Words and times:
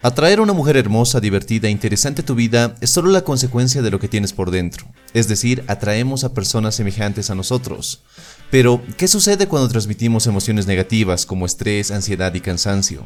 Atraer 0.00 0.38
a 0.38 0.42
una 0.42 0.52
mujer 0.52 0.76
hermosa, 0.76 1.18
divertida 1.18 1.66
e 1.66 1.72
interesante 1.72 2.22
a 2.22 2.24
tu 2.24 2.36
vida 2.36 2.76
es 2.80 2.90
solo 2.90 3.10
la 3.10 3.22
consecuencia 3.22 3.82
de 3.82 3.90
lo 3.90 3.98
que 3.98 4.06
tienes 4.06 4.32
por 4.32 4.52
dentro. 4.52 4.86
Es 5.12 5.26
decir, 5.26 5.64
atraemos 5.66 6.22
a 6.22 6.34
personas 6.34 6.76
semejantes 6.76 7.30
a 7.30 7.34
nosotros. 7.34 8.02
Pero, 8.48 8.80
¿qué 8.96 9.08
sucede 9.08 9.48
cuando 9.48 9.68
transmitimos 9.68 10.28
emociones 10.28 10.68
negativas 10.68 11.26
como 11.26 11.46
estrés, 11.46 11.90
ansiedad 11.90 12.32
y 12.32 12.40
cansancio? 12.40 13.04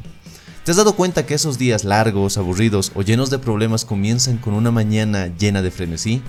¿Te 0.65 0.71
has 0.71 0.77
dado 0.77 0.95
cuenta 0.95 1.25
que 1.25 1.33
esos 1.33 1.57
días 1.57 1.85
largos, 1.85 2.37
aburridos 2.37 2.93
o 2.95 3.01
llenos 3.01 3.31
de 3.31 3.39
problemas 3.39 3.87
comienzan 3.87 4.37
con 4.37 4.53
una 4.53 4.71
mañana 4.71 5.29
llena 5.39 5.63
de 5.63 5.71
frenesí? 5.71 6.21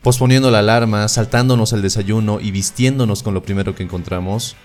Posponiendo 0.00 0.50
la 0.50 0.60
alarma, 0.60 1.06
saltándonos 1.08 1.74
el 1.74 1.82
desayuno 1.82 2.40
y 2.40 2.52
vistiéndonos 2.52 3.22
con 3.22 3.34
lo 3.34 3.42
primero 3.42 3.74
que 3.74 3.82
encontramos, 3.82 4.56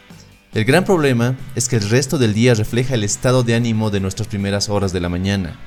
el 0.53 0.65
gran 0.65 0.83
problema 0.83 1.35
es 1.55 1.69
que 1.69 1.75
el 1.75 1.89
resto 1.89 2.17
del 2.17 2.33
día 2.33 2.55
refleja 2.55 2.95
el 2.95 3.03
estado 3.03 3.43
de 3.43 3.53
ánimo 3.53 3.91
de 3.91 3.99
nuestras 3.99 4.27
primeras 4.27 4.67
horas 4.67 4.91
de 4.91 4.99
la 4.99 5.09
mañana. 5.09 5.59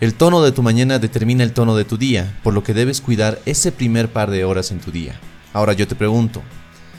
El 0.00 0.14
tono 0.14 0.42
de 0.42 0.52
tu 0.52 0.62
mañana 0.62 0.98
determina 0.98 1.42
el 1.42 1.52
tono 1.52 1.74
de 1.74 1.84
tu 1.84 1.96
día, 1.96 2.38
por 2.42 2.52
lo 2.52 2.62
que 2.62 2.74
debes 2.74 3.00
cuidar 3.00 3.40
ese 3.46 3.72
primer 3.72 4.12
par 4.12 4.30
de 4.30 4.44
horas 4.44 4.70
en 4.72 4.80
tu 4.80 4.90
día. 4.92 5.18
Ahora 5.54 5.72
yo 5.72 5.88
te 5.88 5.94
pregunto, 5.94 6.42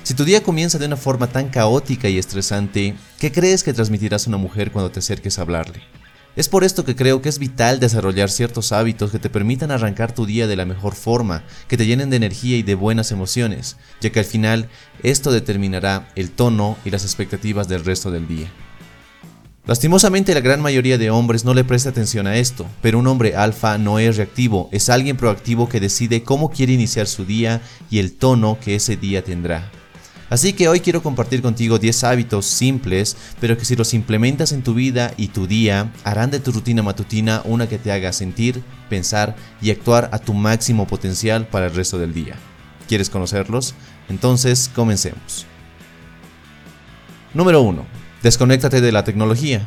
si 0.02 0.16
tu 0.16 0.24
día 0.24 0.42
comienza 0.42 0.80
de 0.80 0.88
una 0.88 0.98
forma 0.98 1.28
tan 1.28 1.50
caótica 1.50 2.10
y 2.10 2.18
estresante, 2.18 2.96
¿qué 3.20 3.32
crees 3.32 3.64
que 3.64 3.74
transmitirás 3.74 4.26
a 4.26 4.30
una 4.30 4.38
mujer 4.38 4.72
cuando 4.72 4.90
te 4.90 5.00
acerques 5.00 5.38
a 5.38 5.44
hablarle? 5.44 5.84
Es 6.36 6.50
por 6.50 6.66
esto 6.66 6.84
que 6.84 6.98
creo 6.98 7.22
que 7.22 7.30
es 7.30 7.40
vital 7.40 7.80
desarrollar 7.80 8.30
ciertos 8.30 8.74
hábitos 8.74 9.10
que 9.10 9.20
te 9.20 9.30
permitan 9.30 9.72
arrancar 9.72 10.14
tu 10.14 10.26
día 10.26 10.48
de 10.48 10.58
la 10.58 10.66
mejor 10.66 10.94
forma, 10.94 11.46
que 11.70 11.78
te 11.78 11.86
llenen 11.86 12.10
de 12.10 12.18
energía 12.18 12.58
y 12.58 12.64
de 12.64 12.76
buenas 12.76 13.14
emociones, 13.14 13.78
ya 14.02 14.10
que 14.10 14.20
al 14.20 14.26
final 14.26 14.68
esto 15.02 15.32
determinará 15.32 16.10
el 16.16 16.32
tono 16.32 16.78
y 16.84 16.90
las 16.90 17.06
expectativas 17.06 17.70
del 17.70 17.86
resto 17.86 18.12
del 18.12 18.28
día. 18.28 18.52
Lastimosamente 19.66 20.34
la 20.34 20.42
gran 20.42 20.62
mayoría 20.62 20.98
de 20.98 21.10
hombres 21.10 21.46
no 21.46 21.54
le 21.54 21.64
presta 21.64 21.90
atención 21.90 22.28
a 22.28 22.36
esto, 22.36 22.66
pero 22.82 23.00
un 23.00 23.08
hombre 23.08 23.38
alfa 23.38 23.78
no 23.78 23.98
es 23.98 24.18
reactivo, 24.18 24.68
es 24.74 24.90
alguien 24.90 25.16
proactivo 25.16 25.70
que 25.70 25.80
decide 25.80 26.24
cómo 26.24 26.52
quiere 26.52 26.74
iniciar 26.74 27.08
su 27.08 27.24
día 27.24 27.62
y 27.90 28.00
el 28.00 28.14
tono 28.14 28.60
que 28.60 28.76
ese 28.76 28.98
día 28.98 29.24
tendrá. 29.24 29.72
Así 30.30 30.54
que 30.54 30.68
hoy 30.68 30.80
quiero 30.80 31.04
compartir 31.04 31.42
contigo 31.42 31.78
10 31.78 32.04
hábitos 32.04 32.46
simples, 32.48 33.16
pero 33.40 33.58
que 33.58 33.66
si 33.66 33.76
los 33.76 33.94
implementas 33.94 34.52
en 34.54 34.64
tu 34.64 34.74
vida 34.74 35.14
y 35.18 35.28
tu 35.28 35.46
día, 35.46 35.92
harán 36.04 36.32
de 36.32 36.40
tu 36.40 36.52
rutina 36.52 36.82
matutina 36.82 37.42
una 37.46 37.70
que 37.70 37.78
te 37.78 37.92
haga 37.92 38.12
sentir, 38.12 38.64
pensar 38.90 39.36
y 39.62 39.70
actuar 39.70 40.10
a 40.12 40.20
tu 40.20 40.34
máximo 40.34 40.88
potencial 40.88 41.48
para 41.48 41.68
el 41.68 41.76
resto 41.76 42.00
del 42.00 42.14
día. 42.14 42.36
¿Quieres 42.88 43.10
conocerlos? 43.10 43.76
Entonces, 44.10 44.70
comencemos. 44.74 45.46
Número 47.34 47.62
1. 47.62 47.86
Desconéctate 48.24 48.82
de 48.82 48.92
la 48.92 49.04
tecnología. 49.04 49.62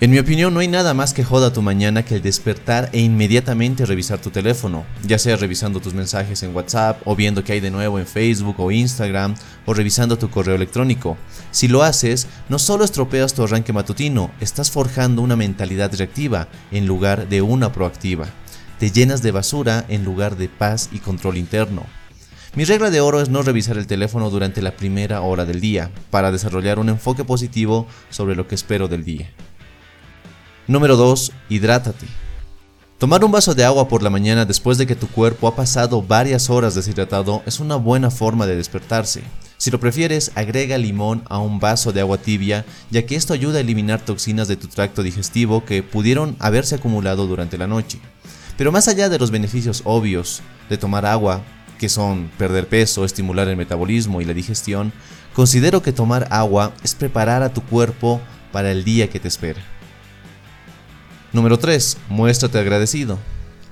En 0.00 0.12
mi 0.12 0.20
opinión, 0.20 0.54
no 0.54 0.60
hay 0.60 0.68
nada 0.68 0.94
más 0.94 1.12
que 1.12 1.24
joda 1.24 1.52
tu 1.52 1.60
mañana 1.60 2.04
que 2.04 2.14
el 2.14 2.22
despertar 2.22 2.88
e 2.92 3.00
inmediatamente 3.00 3.84
revisar 3.84 4.20
tu 4.20 4.30
teléfono, 4.30 4.86
ya 5.04 5.18
sea 5.18 5.34
revisando 5.34 5.80
tus 5.80 5.92
mensajes 5.92 6.44
en 6.44 6.54
WhatsApp 6.54 7.00
o 7.04 7.16
viendo 7.16 7.42
qué 7.42 7.54
hay 7.54 7.60
de 7.60 7.72
nuevo 7.72 7.98
en 7.98 8.06
Facebook 8.06 8.60
o 8.60 8.70
Instagram 8.70 9.34
o 9.66 9.74
revisando 9.74 10.16
tu 10.16 10.30
correo 10.30 10.54
electrónico. 10.54 11.16
Si 11.50 11.66
lo 11.66 11.82
haces, 11.82 12.28
no 12.48 12.60
solo 12.60 12.84
estropeas 12.84 13.34
tu 13.34 13.42
arranque 13.42 13.72
matutino, 13.72 14.30
estás 14.40 14.70
forjando 14.70 15.20
una 15.20 15.34
mentalidad 15.34 15.92
reactiva 15.92 16.46
en 16.70 16.86
lugar 16.86 17.28
de 17.28 17.42
una 17.42 17.72
proactiva. 17.72 18.28
Te 18.78 18.92
llenas 18.92 19.20
de 19.20 19.32
basura 19.32 19.84
en 19.88 20.04
lugar 20.04 20.36
de 20.36 20.48
paz 20.48 20.90
y 20.92 21.00
control 21.00 21.38
interno. 21.38 21.82
Mi 22.54 22.64
regla 22.64 22.90
de 22.90 23.00
oro 23.00 23.20
es 23.20 23.30
no 23.30 23.42
revisar 23.42 23.76
el 23.76 23.88
teléfono 23.88 24.30
durante 24.30 24.62
la 24.62 24.76
primera 24.76 25.22
hora 25.22 25.44
del 25.44 25.60
día, 25.60 25.90
para 26.10 26.30
desarrollar 26.30 26.78
un 26.78 26.88
enfoque 26.88 27.24
positivo 27.24 27.88
sobre 28.10 28.36
lo 28.36 28.46
que 28.46 28.54
espero 28.54 28.86
del 28.86 29.04
día. 29.04 29.28
Número 30.68 30.98
2. 30.98 31.32
Hidrátate. 31.48 32.04
Tomar 32.98 33.24
un 33.24 33.32
vaso 33.32 33.54
de 33.54 33.64
agua 33.64 33.88
por 33.88 34.02
la 34.02 34.10
mañana 34.10 34.44
después 34.44 34.76
de 34.76 34.86
que 34.86 34.94
tu 34.94 35.08
cuerpo 35.08 35.48
ha 35.48 35.56
pasado 35.56 36.02
varias 36.02 36.50
horas 36.50 36.74
deshidratado 36.74 37.42
es 37.46 37.58
una 37.58 37.76
buena 37.76 38.10
forma 38.10 38.46
de 38.46 38.54
despertarse. 38.54 39.22
Si 39.56 39.70
lo 39.70 39.80
prefieres, 39.80 40.30
agrega 40.34 40.76
limón 40.76 41.22
a 41.30 41.38
un 41.38 41.58
vaso 41.58 41.90
de 41.94 42.02
agua 42.02 42.18
tibia, 42.18 42.66
ya 42.90 43.06
que 43.06 43.16
esto 43.16 43.32
ayuda 43.32 43.56
a 43.56 43.60
eliminar 43.62 44.02
toxinas 44.02 44.46
de 44.46 44.58
tu 44.58 44.68
tracto 44.68 45.02
digestivo 45.02 45.64
que 45.64 45.82
pudieron 45.82 46.36
haberse 46.38 46.74
acumulado 46.74 47.26
durante 47.26 47.56
la 47.56 47.66
noche. 47.66 47.98
Pero 48.58 48.70
más 48.70 48.88
allá 48.88 49.08
de 49.08 49.18
los 49.18 49.30
beneficios 49.30 49.80
obvios 49.86 50.42
de 50.68 50.76
tomar 50.76 51.06
agua, 51.06 51.40
que 51.78 51.88
son 51.88 52.30
perder 52.36 52.68
peso, 52.68 53.06
estimular 53.06 53.48
el 53.48 53.56
metabolismo 53.56 54.20
y 54.20 54.26
la 54.26 54.34
digestión, 54.34 54.92
considero 55.32 55.80
que 55.80 55.94
tomar 55.94 56.28
agua 56.30 56.74
es 56.84 56.94
preparar 56.94 57.42
a 57.42 57.54
tu 57.54 57.62
cuerpo 57.62 58.20
para 58.52 58.70
el 58.70 58.84
día 58.84 59.08
que 59.08 59.18
te 59.18 59.28
espera. 59.28 59.77
Número 61.38 61.56
3. 61.56 61.98
Muéstrate 62.08 62.58
agradecido. 62.58 63.16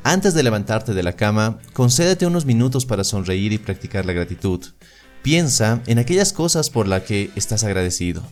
Antes 0.04 0.34
de 0.34 0.44
levantarte 0.44 0.94
de 0.94 1.02
la 1.02 1.14
cama, 1.14 1.58
concédete 1.72 2.24
unos 2.24 2.46
minutos 2.46 2.86
para 2.86 3.02
sonreír 3.02 3.52
y 3.52 3.58
practicar 3.58 4.06
la 4.06 4.12
gratitud. 4.12 4.64
Piensa 5.22 5.82
en 5.86 5.98
aquellas 5.98 6.32
cosas 6.32 6.70
por 6.70 6.86
las 6.86 7.02
que 7.02 7.32
estás 7.34 7.64
agradecido. 7.64 8.22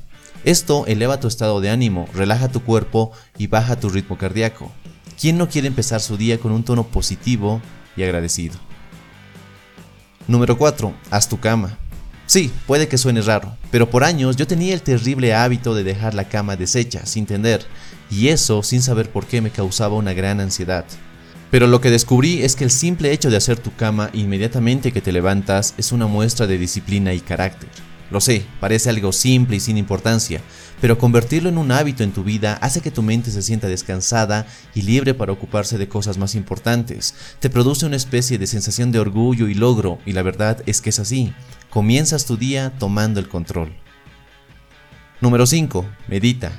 Esto 0.45 0.87
eleva 0.87 1.19
tu 1.19 1.27
estado 1.27 1.61
de 1.61 1.71
ánimo, 1.71 2.09
relaja 2.15 2.47
tu 2.47 2.63
cuerpo 2.63 3.11
y 3.37 3.49
baja 3.49 3.75
tu 3.75 3.89
ritmo 3.89 4.17
cardíaco. 4.17 4.71
¿Quién 5.21 5.37
no 5.37 5.49
quiere 5.49 5.67
empezar 5.67 6.01
su 6.01 6.17
día 6.17 6.39
con 6.39 6.53
un 6.53 6.63
tono 6.63 6.85
positivo 6.85 7.61
y 7.97 8.05
agradecido? 8.05 8.55
Número 10.29 10.57
4. 10.57 10.95
Haz 11.11 11.29
tu 11.29 11.41
cama. 11.41 11.77
Sí, 12.27 12.51
puede 12.67 12.89
que 12.89 12.97
suene 12.97 13.21
raro, 13.21 13.57
pero 13.71 13.91
por 13.91 14.03
años 14.03 14.37
yo 14.37 14.47
tenía 14.47 14.73
el 14.73 14.83
terrible 14.83 15.35
hábito 15.35 15.75
de 15.75 15.85
dejar 15.85 16.15
la 16.15 16.29
cama 16.29 16.57
deshecha, 16.57 17.05
sin 17.05 17.27
tender, 17.27 17.67
y 18.11 18.29
eso 18.29 18.63
sin 18.63 18.81
saber 18.81 19.11
por 19.11 19.27
qué 19.27 19.43
me 19.43 19.51
causaba 19.51 19.97
una 19.97 20.15
gran 20.15 20.41
ansiedad. 20.41 20.87
Pero 21.51 21.67
lo 21.67 21.81
que 21.81 21.91
descubrí 21.91 22.43
es 22.43 22.57
que 22.57 22.65
el 22.65 22.71
simple 22.71 23.13
hecho 23.13 23.31
de 23.31 23.37
hacer 23.37 23.59
tu 23.59 23.75
cama 23.77 24.11
inmediatamente 24.13 24.91
que 24.91 25.03
te 25.03 25.13
levantas 25.13 25.75
es 25.77 25.93
una 25.93 26.07
muestra 26.07 26.47
de 26.47 26.59
disciplina 26.59 27.13
y 27.13 27.21
carácter. 27.21 27.69
Lo 28.15 28.21
sé, 28.21 28.47
parece 28.61 28.91
algo 28.91 29.13
simple 29.13 29.57
y 29.57 29.61
sin 29.61 29.77
importancia, 29.77 30.41
pero 30.81 30.99
convertirlo 30.99 31.49
en 31.49 31.59
un 31.59 31.73
hábito 31.73 32.05
en 32.05 32.13
tu 32.13 32.23
vida 32.23 32.55
hace 32.63 32.81
que 32.81 32.93
tu 32.93 33.03
mente 33.03 33.33
se 33.33 33.43
sienta 33.43 33.67
descansada 33.67 34.47
y 34.73 34.83
libre 34.83 35.15
para 35.15 35.33
ocuparse 35.33 35.79
de 35.79 35.89
cosas 35.89 36.17
más 36.17 36.37
importantes. 36.37 37.17
Te 37.41 37.51
produce 37.51 37.87
una 37.87 37.97
especie 37.97 38.39
de 38.39 38.47
sensación 38.47 38.93
de 38.93 39.01
orgullo 39.01 39.49
y 39.49 39.55
logro, 39.55 39.99
y 40.07 40.13
la 40.13 40.23
verdad 40.23 40.63
es 40.65 40.81
que 40.81 40.91
es 40.91 41.01
así. 41.01 41.35
Comienzas 41.71 42.25
tu 42.25 42.37
día 42.37 42.73
tomando 42.79 43.19
el 43.19 43.29
control. 43.29 43.75
Número 45.21 45.45
5. 45.45 45.85
Medita. 46.07 46.53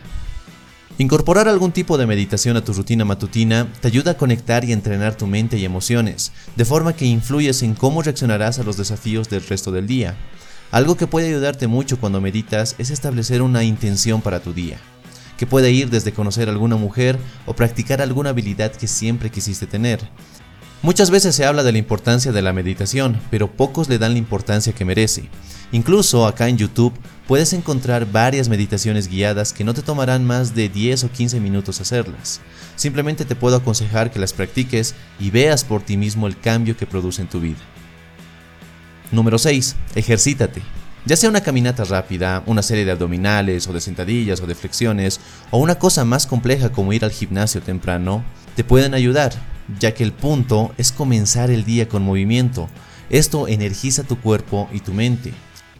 Incorporar 0.97 1.47
algún 1.47 1.71
tipo 1.71 1.97
de 1.97 2.05
meditación 2.05 2.57
a 2.57 2.65
tu 2.65 2.73
rutina 2.73 3.05
matutina 3.05 3.71
te 3.79 3.87
ayuda 3.87 4.11
a 4.11 4.17
conectar 4.17 4.65
y 4.65 4.73
entrenar 4.73 5.15
tu 5.15 5.25
mente 5.25 5.57
y 5.57 5.63
emociones, 5.63 6.33
de 6.57 6.65
forma 6.65 6.97
que 6.97 7.05
influyes 7.05 7.63
en 7.63 7.75
cómo 7.75 8.01
reaccionarás 8.01 8.59
a 8.59 8.63
los 8.63 8.75
desafíos 8.75 9.29
del 9.29 9.47
resto 9.47 9.71
del 9.71 9.87
día. 9.87 10.17
Algo 10.75 10.97
que 10.97 11.07
puede 11.07 11.29
ayudarte 11.29 11.67
mucho 11.67 11.97
cuando 12.01 12.19
meditas 12.19 12.75
es 12.79 12.89
establecer 12.89 13.41
una 13.41 13.63
intención 13.63 14.19
para 14.21 14.41
tu 14.41 14.51
día, 14.51 14.77
que 15.37 15.47
puede 15.47 15.71
ir 15.71 15.89
desde 15.89 16.11
conocer 16.11 16.49
a 16.49 16.51
alguna 16.51 16.75
mujer 16.75 17.17
o 17.45 17.53
practicar 17.53 18.01
alguna 18.01 18.31
habilidad 18.31 18.73
que 18.73 18.87
siempre 18.87 19.29
quisiste 19.29 19.67
tener. 19.67 20.01
Muchas 20.81 21.11
veces 21.11 21.33
se 21.33 21.45
habla 21.45 21.63
de 21.63 21.71
la 21.71 21.77
importancia 21.77 22.33
de 22.33 22.41
la 22.41 22.51
meditación, 22.51 23.21
pero 23.31 23.49
pocos 23.49 23.87
le 23.87 23.99
dan 23.99 24.11
la 24.11 24.17
importancia 24.17 24.73
que 24.73 24.83
merece. 24.83 25.29
Incluso 25.71 26.27
acá 26.27 26.49
en 26.49 26.57
YouTube 26.57 26.93
puedes 27.25 27.53
encontrar 27.53 28.11
varias 28.11 28.49
meditaciones 28.49 29.07
guiadas 29.07 29.53
que 29.53 29.63
no 29.63 29.73
te 29.73 29.81
tomarán 29.81 30.25
más 30.25 30.55
de 30.55 30.67
10 30.67 31.05
o 31.05 31.09
15 31.09 31.39
minutos 31.39 31.79
hacerlas. 31.79 32.41
Simplemente 32.75 33.23
te 33.23 33.37
puedo 33.37 33.55
aconsejar 33.55 34.11
que 34.11 34.19
las 34.19 34.33
practiques 34.33 34.93
y 35.21 35.29
veas 35.29 35.63
por 35.63 35.83
ti 35.83 35.95
mismo 35.95 36.27
el 36.27 36.37
cambio 36.37 36.75
que 36.75 36.85
produce 36.85 37.21
en 37.21 37.29
tu 37.29 37.39
vida. 37.39 37.61
Número 39.11 39.37
6. 39.37 39.75
Ejercítate. 39.95 40.61
Ya 41.05 41.15
sea 41.15 41.29
una 41.29 41.41
caminata 41.41 41.83
rápida, 41.83 42.41
una 42.47 42.63
serie 42.63 42.83
de 42.83 42.91
abdominales 42.91 43.67
o 43.67 43.73
de 43.73 43.79
sentadillas 43.79 44.41
o 44.41 44.47
de 44.47 44.55
flexiones, 44.55 45.19
o 45.51 45.59
una 45.59 45.75
cosa 45.75 46.03
más 46.03 46.25
compleja 46.25 46.71
como 46.71 46.93
ir 46.93 47.05
al 47.05 47.11
gimnasio 47.11 47.61
temprano, 47.61 48.23
te 48.55 48.63
pueden 48.63 48.95
ayudar, 48.95 49.31
ya 49.79 49.93
que 49.93 50.03
el 50.03 50.13
punto 50.13 50.73
es 50.79 50.91
comenzar 50.91 51.51
el 51.51 51.63
día 51.63 51.87
con 51.87 52.01
movimiento. 52.01 52.67
Esto 53.11 53.47
energiza 53.47 54.03
tu 54.03 54.19
cuerpo 54.19 54.67
y 54.73 54.79
tu 54.79 54.93
mente. 54.93 55.31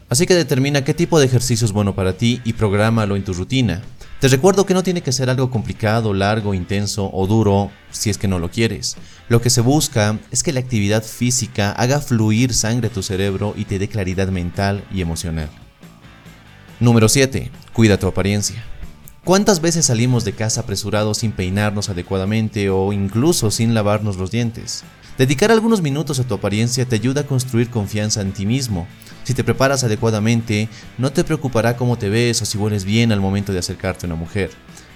Así 0.08 0.26
que 0.26 0.34
determina 0.34 0.84
qué 0.84 0.94
tipo 0.94 1.18
de 1.18 1.26
ejercicio 1.26 1.64
es 1.64 1.72
bueno 1.72 1.96
para 1.96 2.12
ti 2.12 2.40
y 2.44 2.52
prográmalo 2.52 3.16
en 3.16 3.24
tu 3.24 3.32
rutina. 3.32 3.82
Te 4.20 4.28
recuerdo 4.28 4.64
que 4.64 4.72
no 4.72 4.82
tiene 4.82 5.02
que 5.02 5.12
ser 5.12 5.28
algo 5.28 5.50
complicado, 5.50 6.14
largo, 6.14 6.54
intenso 6.54 7.10
o 7.12 7.26
duro 7.26 7.70
si 7.90 8.08
es 8.08 8.16
que 8.16 8.28
no 8.28 8.38
lo 8.38 8.50
quieres. 8.50 8.96
Lo 9.28 9.42
que 9.42 9.50
se 9.50 9.60
busca 9.60 10.18
es 10.30 10.42
que 10.42 10.54
la 10.54 10.60
actividad 10.60 11.04
física 11.04 11.72
haga 11.72 12.00
fluir 12.00 12.54
sangre 12.54 12.88
a 12.88 12.92
tu 12.92 13.02
cerebro 13.02 13.52
y 13.58 13.66
te 13.66 13.78
dé 13.78 13.88
claridad 13.88 14.28
mental 14.28 14.82
y 14.90 15.02
emocional. 15.02 15.50
Número 16.80 17.10
7. 17.10 17.50
Cuida 17.74 17.98
tu 17.98 18.06
apariencia. 18.06 18.64
¿Cuántas 19.22 19.60
veces 19.60 19.84
salimos 19.86 20.24
de 20.24 20.32
casa 20.32 20.62
apresurados 20.62 21.18
sin 21.18 21.32
peinarnos 21.32 21.90
adecuadamente 21.90 22.70
o 22.70 22.94
incluso 22.94 23.50
sin 23.50 23.74
lavarnos 23.74 24.16
los 24.16 24.30
dientes? 24.30 24.82
Dedicar 25.18 25.50
algunos 25.50 25.80
minutos 25.80 26.20
a 26.20 26.24
tu 26.24 26.34
apariencia 26.34 26.84
te 26.84 26.96
ayuda 26.96 27.22
a 27.22 27.26
construir 27.26 27.70
confianza 27.70 28.20
en 28.20 28.32
ti 28.32 28.44
mismo. 28.44 28.86
Si 29.24 29.32
te 29.32 29.44
preparas 29.44 29.82
adecuadamente, 29.82 30.68
no 30.98 31.10
te 31.10 31.24
preocupará 31.24 31.78
cómo 31.78 31.96
te 31.96 32.10
ves 32.10 32.42
o 32.42 32.44
si 32.44 32.58
hueles 32.58 32.84
bien 32.84 33.12
al 33.12 33.20
momento 33.20 33.54
de 33.54 33.58
acercarte 33.58 34.04
a 34.04 34.08
una 34.08 34.16
mujer. 34.16 34.50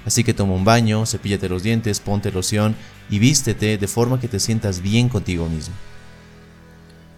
Así 0.05 0.23
que 0.23 0.35
toma 0.35 0.53
un 0.53 0.65
baño, 0.65 1.07
cepíllate 1.07 1.49
los 1.49 1.63
dientes, 1.63 2.01
ponte 2.01 2.31
loción 2.31 2.77
y 3.09 3.19
vístete 3.19 3.79
de 3.79 3.89
forma 3.89 4.21
que 4.21 4.29
te 4.29 4.41
sientas 4.41 4.83
bien 4.83 5.09
contigo 5.09 5.49
mismo. 5.49 5.75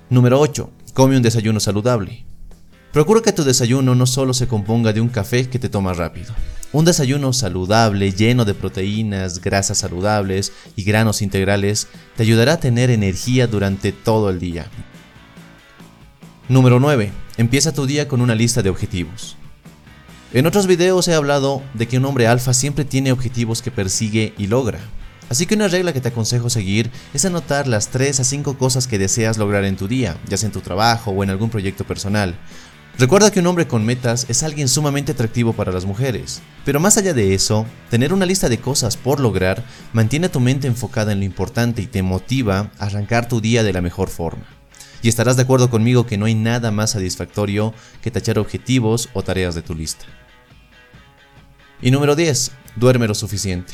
Número 0.08 0.38
8. 0.38 0.70
Come 0.94 1.16
un 1.16 1.22
desayuno 1.22 1.58
saludable. 1.58 2.24
Procura 2.92 3.20
que 3.20 3.32
tu 3.32 3.42
desayuno 3.42 3.96
no 3.96 4.06
solo 4.06 4.32
se 4.32 4.46
componga 4.46 4.92
de 4.92 5.00
un 5.00 5.08
café 5.08 5.48
que 5.48 5.58
te 5.58 5.68
tomas 5.68 5.96
rápido. 5.96 6.34
Un 6.72 6.86
desayuno 6.86 7.34
saludable, 7.34 8.12
lleno 8.12 8.46
de 8.46 8.54
proteínas, 8.54 9.42
grasas 9.42 9.76
saludables 9.76 10.54
y 10.74 10.84
granos 10.84 11.20
integrales, 11.20 11.88
te 12.16 12.22
ayudará 12.22 12.54
a 12.54 12.60
tener 12.60 12.88
energía 12.88 13.46
durante 13.46 13.92
todo 13.92 14.30
el 14.30 14.40
día. 14.40 14.68
Número 16.48 16.80
9. 16.80 17.12
Empieza 17.36 17.74
tu 17.74 17.84
día 17.84 18.08
con 18.08 18.22
una 18.22 18.34
lista 18.34 18.62
de 18.62 18.70
objetivos. 18.70 19.36
En 20.32 20.46
otros 20.46 20.66
videos 20.66 21.08
he 21.08 21.14
hablado 21.14 21.62
de 21.74 21.86
que 21.86 21.98
un 21.98 22.06
hombre 22.06 22.26
alfa 22.26 22.54
siempre 22.54 22.86
tiene 22.86 23.12
objetivos 23.12 23.60
que 23.60 23.70
persigue 23.70 24.32
y 24.38 24.46
logra. 24.46 24.80
Así 25.28 25.44
que 25.44 25.54
una 25.54 25.68
regla 25.68 25.92
que 25.92 26.00
te 26.00 26.08
aconsejo 26.08 26.48
seguir 26.48 26.90
es 27.12 27.26
anotar 27.26 27.68
las 27.68 27.88
3 27.88 28.20
a 28.20 28.24
5 28.24 28.56
cosas 28.56 28.86
que 28.86 28.98
deseas 28.98 29.36
lograr 29.36 29.64
en 29.64 29.76
tu 29.76 29.88
día, 29.88 30.16
ya 30.26 30.38
sea 30.38 30.46
en 30.46 30.52
tu 30.52 30.60
trabajo 30.60 31.10
o 31.10 31.22
en 31.22 31.28
algún 31.28 31.50
proyecto 31.50 31.84
personal. 31.84 32.34
Recuerda 32.98 33.30
que 33.30 33.40
un 33.40 33.46
hombre 33.46 33.66
con 33.66 33.84
metas 33.84 34.26
es 34.28 34.42
alguien 34.42 34.68
sumamente 34.68 35.12
atractivo 35.12 35.54
para 35.54 35.72
las 35.72 35.86
mujeres, 35.86 36.42
pero 36.64 36.78
más 36.78 36.98
allá 36.98 37.14
de 37.14 37.34
eso, 37.34 37.66
tener 37.90 38.12
una 38.12 38.26
lista 38.26 38.50
de 38.50 38.58
cosas 38.58 38.98
por 38.98 39.18
lograr 39.18 39.64
mantiene 39.92 40.28
tu 40.28 40.40
mente 40.40 40.66
enfocada 40.66 41.12
en 41.12 41.20
lo 41.20 41.24
importante 41.24 41.80
y 41.80 41.86
te 41.86 42.02
motiva 42.02 42.70
a 42.78 42.84
arrancar 42.84 43.28
tu 43.28 43.40
día 43.40 43.62
de 43.62 43.72
la 43.72 43.80
mejor 43.80 44.10
forma. 44.10 44.44
Y 45.00 45.08
estarás 45.08 45.36
de 45.36 45.42
acuerdo 45.42 45.70
conmigo 45.70 46.06
que 46.06 46.18
no 46.18 46.26
hay 46.26 46.34
nada 46.34 46.70
más 46.70 46.90
satisfactorio 46.90 47.72
que 48.02 48.10
tachar 48.10 48.38
objetivos 48.38 49.08
o 49.14 49.22
tareas 49.22 49.54
de 49.54 49.62
tu 49.62 49.74
lista. 49.74 50.04
Y 51.80 51.90
número 51.90 52.14
10. 52.14 52.52
Duerme 52.76 53.08
lo 53.08 53.14
suficiente. 53.14 53.72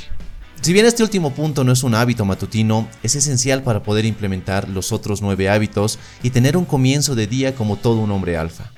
Si 0.62 0.73
bien 0.73 0.87
este 0.87 1.03
último 1.03 1.35
punto 1.35 1.64
no 1.64 1.73
es 1.73 1.82
un 1.82 1.94
hábito 1.94 2.25
matutino, 2.25 2.88
es 3.03 3.14
esencial 3.14 3.62
para 3.62 3.82
poder 3.82 4.06
implementar 4.06 4.69
los 4.69 4.91
otros 4.91 5.21
9 5.21 5.50
hábitos 5.50 5.99
y 6.23 6.31
tener 6.31 6.56
un 6.56 6.64
comienzo 6.64 7.14
de 7.14 7.26
día 7.26 7.55
como 7.55 7.76
todo 7.76 8.00
un 8.00 8.11
hombre 8.11 8.38
alfa. 8.38 8.73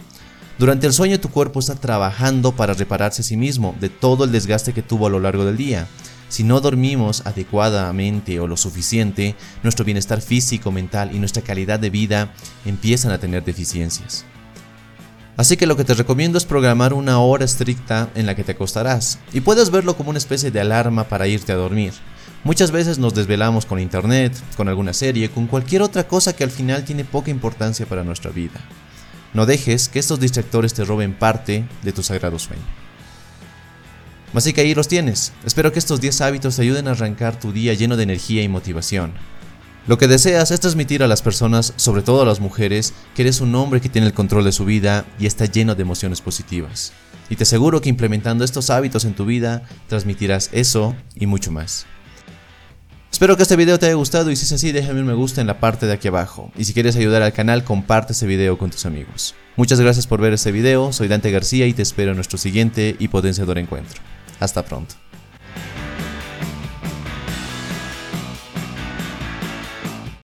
Durante 0.60 0.86
el 0.86 0.92
sueño 0.92 1.18
tu 1.18 1.30
cuerpo 1.30 1.58
está 1.58 1.74
trabajando 1.74 2.52
para 2.52 2.74
repararse 2.74 3.22
a 3.22 3.24
sí 3.24 3.38
mismo 3.38 3.74
de 3.80 3.88
todo 3.88 4.24
el 4.24 4.30
desgaste 4.30 4.74
que 4.74 4.82
tuvo 4.82 5.06
a 5.06 5.10
lo 5.10 5.18
largo 5.18 5.46
del 5.46 5.56
día. 5.56 5.86
Si 6.28 6.44
no 6.44 6.60
dormimos 6.60 7.22
adecuadamente 7.24 8.38
o 8.40 8.46
lo 8.46 8.58
suficiente, 8.58 9.36
nuestro 9.62 9.86
bienestar 9.86 10.20
físico, 10.20 10.70
mental 10.70 11.16
y 11.16 11.18
nuestra 11.18 11.40
calidad 11.40 11.80
de 11.80 11.88
vida 11.88 12.34
empiezan 12.66 13.10
a 13.10 13.16
tener 13.16 13.42
deficiencias. 13.42 14.26
Así 15.38 15.56
que 15.56 15.66
lo 15.66 15.78
que 15.78 15.84
te 15.84 15.94
recomiendo 15.94 16.36
es 16.36 16.44
programar 16.44 16.92
una 16.92 17.20
hora 17.20 17.46
estricta 17.46 18.10
en 18.14 18.26
la 18.26 18.34
que 18.34 18.44
te 18.44 18.52
acostarás, 18.52 19.18
y 19.32 19.40
puedes 19.40 19.70
verlo 19.70 19.96
como 19.96 20.10
una 20.10 20.18
especie 20.18 20.50
de 20.50 20.60
alarma 20.60 21.04
para 21.04 21.26
irte 21.26 21.52
a 21.52 21.56
dormir. 21.56 21.94
Muchas 22.44 22.70
veces 22.70 22.98
nos 22.98 23.14
desvelamos 23.14 23.64
con 23.64 23.80
internet, 23.80 24.34
con 24.58 24.68
alguna 24.68 24.92
serie, 24.92 25.30
con 25.30 25.46
cualquier 25.46 25.80
otra 25.80 26.06
cosa 26.06 26.36
que 26.36 26.44
al 26.44 26.50
final 26.50 26.84
tiene 26.84 27.06
poca 27.06 27.30
importancia 27.30 27.86
para 27.86 28.04
nuestra 28.04 28.30
vida. 28.30 28.60
No 29.32 29.46
dejes 29.46 29.88
que 29.88 29.98
estos 29.98 30.20
distractores 30.20 30.74
te 30.74 30.84
roben 30.84 31.14
parte 31.14 31.64
de 31.82 31.92
tu 31.92 32.02
sagrado 32.02 32.38
sueño. 32.38 32.62
Así 34.34 34.52
que 34.52 34.60
ahí 34.60 34.74
los 34.74 34.88
tienes. 34.88 35.32
Espero 35.44 35.72
que 35.72 35.78
estos 35.78 36.00
10 36.00 36.20
hábitos 36.20 36.56
te 36.56 36.62
ayuden 36.62 36.88
a 36.88 36.92
arrancar 36.92 37.38
tu 37.38 37.52
día 37.52 37.74
lleno 37.74 37.96
de 37.96 38.04
energía 38.04 38.42
y 38.42 38.48
motivación. 38.48 39.12
Lo 39.86 39.98
que 39.98 40.08
deseas 40.08 40.50
es 40.50 40.60
transmitir 40.60 41.02
a 41.02 41.08
las 41.08 41.22
personas, 41.22 41.72
sobre 41.76 42.02
todo 42.02 42.22
a 42.22 42.26
las 42.26 42.38
mujeres, 42.38 42.92
que 43.14 43.22
eres 43.22 43.40
un 43.40 43.54
hombre 43.54 43.80
que 43.80 43.88
tiene 43.88 44.06
el 44.06 44.12
control 44.12 44.44
de 44.44 44.52
su 44.52 44.64
vida 44.64 45.04
y 45.18 45.26
está 45.26 45.46
lleno 45.46 45.74
de 45.74 45.82
emociones 45.82 46.20
positivas. 46.20 46.92
Y 47.28 47.36
te 47.36 47.44
aseguro 47.44 47.80
que 47.80 47.88
implementando 47.88 48.44
estos 48.44 48.70
hábitos 48.70 49.04
en 49.04 49.14
tu 49.14 49.24
vida, 49.24 49.62
transmitirás 49.88 50.50
eso 50.52 50.94
y 51.14 51.26
mucho 51.26 51.50
más. 51.50 51.86
Espero 53.20 53.36
que 53.36 53.42
este 53.42 53.56
video 53.56 53.78
te 53.78 53.84
haya 53.84 53.96
gustado 53.96 54.30
y 54.30 54.36
si 54.36 54.46
es 54.46 54.52
así 54.52 54.72
déjame 54.72 55.00
un 55.00 55.06
me 55.06 55.12
gusta 55.12 55.42
en 55.42 55.46
la 55.46 55.60
parte 55.60 55.84
de 55.84 55.92
aquí 55.92 56.08
abajo. 56.08 56.50
Y 56.56 56.64
si 56.64 56.72
quieres 56.72 56.96
ayudar 56.96 57.20
al 57.20 57.34
canal 57.34 57.64
comparte 57.64 58.14
este 58.14 58.24
video 58.24 58.56
con 58.56 58.70
tus 58.70 58.86
amigos. 58.86 59.34
Muchas 59.56 59.78
gracias 59.78 60.06
por 60.06 60.22
ver 60.22 60.32
este 60.32 60.52
video, 60.52 60.90
soy 60.90 61.06
Dante 61.06 61.30
García 61.30 61.66
y 61.66 61.74
te 61.74 61.82
espero 61.82 62.12
en 62.12 62.16
nuestro 62.16 62.38
siguiente 62.38 62.96
y 62.98 63.08
potenciador 63.08 63.58
encuentro. 63.58 64.00
Hasta 64.38 64.64
pronto. 64.64 64.94